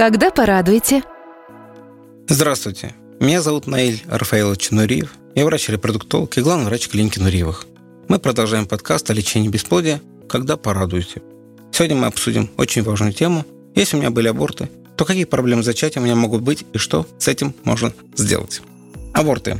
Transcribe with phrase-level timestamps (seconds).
[0.00, 1.02] Когда порадуете?
[2.26, 2.94] Здравствуйте.
[3.20, 5.12] Меня зовут Наиль Рафаилович Нуриев.
[5.34, 7.66] Я врач-репродуктолог и главный врач клиники Нуриевых.
[8.08, 11.20] Мы продолжаем подкаст о лечении бесплодия «Когда порадуете».
[11.70, 13.44] Сегодня мы обсудим очень важную тему.
[13.74, 17.06] Если у меня были аборты, то какие проблемы зачатия у меня могут быть и что
[17.18, 18.62] с этим можно сделать?
[19.12, 19.58] Аборты.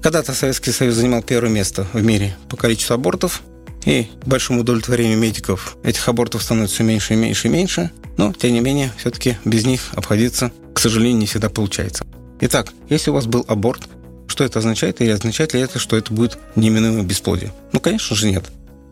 [0.00, 3.42] Когда-то Советский Союз занимал первое место в мире по количеству абортов,
[3.84, 8.32] и к большому удовлетворению медиков этих абортов становится все меньше и меньше и меньше, но,
[8.32, 12.04] тем не менее, все-таки без них обходиться, к сожалению, не всегда получается.
[12.40, 13.82] Итак, если у вас был аборт,
[14.26, 17.52] что это означает, или означает ли это, что это будет неминуемое бесплодие?
[17.72, 18.44] Ну, конечно же, нет.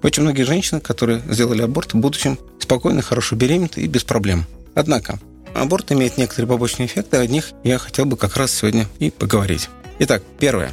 [0.03, 4.47] Очень многие женщины, которые сделали аборт, в будущем спокойно, хорошо беременны и без проблем.
[4.75, 5.19] Однако,
[5.55, 9.69] аборт имеет некоторые побочные эффекты, о них я хотел бы как раз сегодня и поговорить.
[9.99, 10.73] Итак, первое.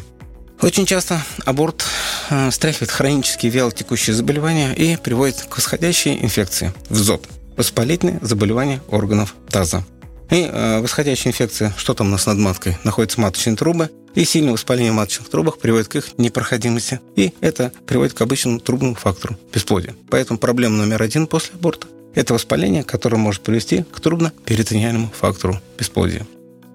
[0.62, 1.84] Очень часто аборт
[2.30, 9.36] э, стряхивает хронические вялотекущие заболевания и приводит к восходящей инфекции в ЗОД– воспалительные заболевания органов
[9.50, 9.83] таза.
[10.30, 14.53] И э, восходящая инфекция, что там у нас над маткой, находятся маточные трубы, и сильное
[14.53, 19.95] воспаление маточных трубах приводит к их непроходимости, и это приводит к обычному трубному фактору бесплодия.
[20.09, 26.25] Поэтому проблема номер один после аборта– это воспаление, которое может привести к трубно-перитониальному фактору бесплодия.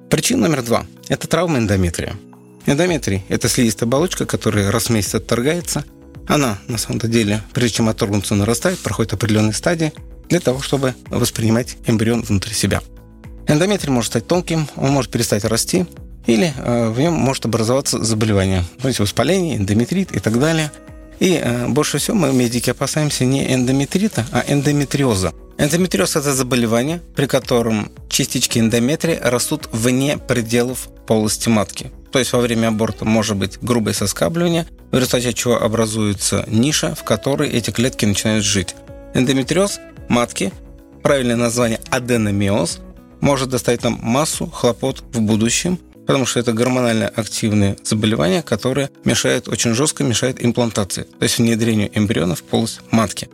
[0.08, 2.14] Причина номер два– это травма эндометрия.
[2.66, 5.84] Эндометрий– это слизистая оболочка, которая раз в месяц отторгается.
[6.28, 9.92] Она, на самом-то деле, прежде чем отторгнуться, нарастает, проходит определенные стадии
[10.28, 12.80] для того, чтобы воспринимать эмбрион внутри себя.
[13.46, 15.86] Эндометрий может стать тонким, он может перестать расти,
[16.26, 20.70] или э, в нем может образоваться заболевание, то есть воспаление, эндометрит и так далее.
[21.18, 25.32] И э, больше всего мы, медики, опасаемся не эндометрита, а эндометриоза.
[25.58, 31.92] Эндометриоз– это заболевание, при котором частички эндометрия растут вне пределов полости матки.
[32.10, 37.04] То есть во время аборта может быть грубое соскабливание, в результате чего образуется ниша, в
[37.04, 38.74] которой эти клетки начинают жить.
[39.14, 40.52] Эндометриоз матки,
[41.02, 42.80] правильное название аденомиоз,
[43.20, 49.48] может доставить нам массу хлопот в будущем, потому что это гормонально активные заболевания, которые мешают,
[49.48, 53.28] очень жестко мешают имплантации, то есть внедрению эмбрионов в полость матки.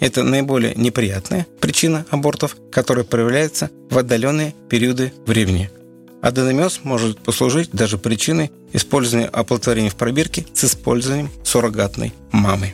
[0.00, 5.70] Это наиболее неприятная причина абортов, которая проявляется в отдаленные периоды времени–
[6.24, 12.72] Аденомиоз может послужить даже причиной использования оплодотворения в пробирке с использованием суррогатной мамы.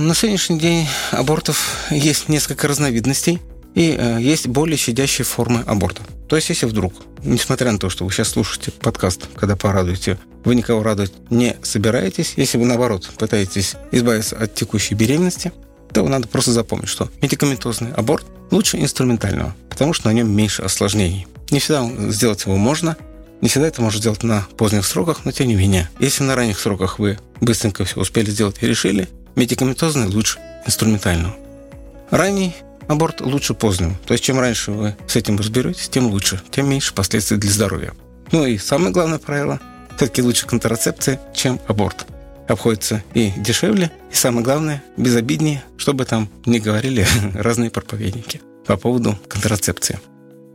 [0.00, 3.42] На сегодняшний день абортов есть несколько разновидностей
[3.74, 6.02] и э, есть более щадящие формы аборта.
[6.28, 6.94] То есть, если вдруг,
[7.24, 12.34] несмотря на то, что вы сейчас слушаете подкаст, когда порадуете, вы никого радовать не собираетесь,
[12.36, 15.52] если вы, наоборот, пытаетесь избавиться от текущей беременности,
[15.92, 21.26] то надо просто запомнить, что медикаментозный аборт лучше инструментального, потому что на нем меньше осложнений.
[21.50, 22.96] Не всегда сделать его можно,
[23.40, 25.90] не всегда это можно сделать на поздних сроках, но тем не менее.
[25.98, 29.08] Если на ранних сроках вы быстренько все успели сделать и решили,
[29.38, 31.34] медикаментозный лучше инструментального.
[32.10, 32.54] Ранний
[32.88, 33.94] аборт лучше позднего.
[34.06, 37.94] То есть чем раньше вы с этим разберетесь, тем лучше, тем меньше последствий для здоровья.
[38.32, 39.60] Ну и самое главное правило–
[39.96, 42.06] все-таки лучше контрацепция, чем аборт.
[42.46, 49.18] Обходится и дешевле, и самое главное– безобиднее, чтобы там не говорили разные проповедники по поводу
[49.28, 49.98] контрацепции.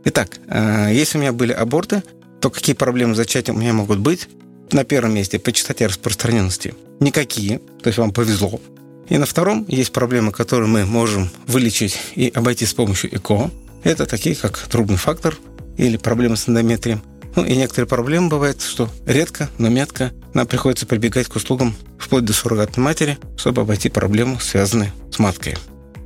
[0.04, 2.02] Итак, э, если у меня были аборты,
[2.40, 4.28] то какие проблемы с зачатием у меня могут быть?
[4.72, 8.60] На первом месте по частоте распространенности никакие, то есть вам повезло.
[9.08, 13.50] И на втором есть проблемы, которые мы можем вылечить и обойти с помощью ЭКО.
[13.82, 15.36] Это такие, как трубный фактор
[15.76, 17.02] или проблемы с эндометрием.
[17.36, 22.24] Ну и некоторые проблемы бывают, что редко, но метко нам приходится прибегать к услугам вплоть
[22.24, 25.56] до суррогатной матери, чтобы обойти проблему, связанную с маткой.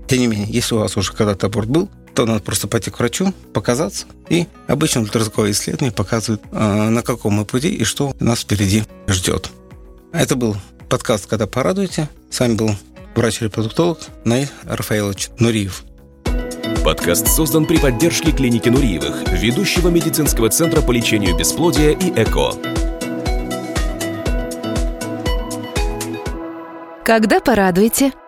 [0.07, 2.99] Тем не менее, если у вас уже когда-то аборт был, то надо просто пойти к
[2.99, 4.07] врачу, показаться.
[4.29, 9.51] И обычно ультразвуковое исследование показывает, а, на каком мы пути и что нас впереди ждет.
[10.13, 10.57] Это был
[10.89, 12.09] подкаст «Когда порадуете».
[12.31, 12.71] С вами был
[13.19, 15.83] врач-репродуктолог Наиль Рафаилович Нуриев.
[16.85, 22.53] Подкаст создан при поддержке клиники Нуриевых, ведущего медицинского центра по лечению бесплодия и ЭКО.
[27.05, 28.13] Когда порадуете–